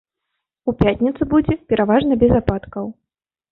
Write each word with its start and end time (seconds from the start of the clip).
У 0.73 0.73
пятніцу 0.79 1.27
будзе 1.35 1.59
пераважна 1.75 2.19
без 2.25 2.35
ападкаў. 2.43 2.93